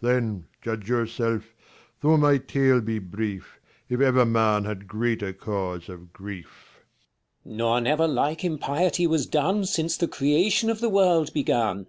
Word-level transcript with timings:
Then 0.00 0.46
judge 0.60 0.88
yourself, 0.88 1.56
although 2.04 2.16
my 2.16 2.38
tale 2.38 2.80
be 2.80 3.00
brief, 3.00 3.58
1 3.88 3.98
8 3.98 3.98
5 3.98 4.00
If 4.00 4.00
ever 4.00 4.24
man 4.24 4.64
had 4.64 4.86
greater 4.86 5.32
cause 5.32 5.88
of 5.88 6.12
grief. 6.12 6.84
King. 7.42 7.56
Nor 7.56 7.80
never 7.80 8.06
like 8.06 8.44
impiety 8.44 9.08
was 9.08 9.26
done, 9.26 9.64
Since 9.64 9.96
the 9.96 10.06
creation 10.06 10.70
of 10.70 10.78
the 10.80 10.88
world 10.88 11.32
begun. 11.34 11.88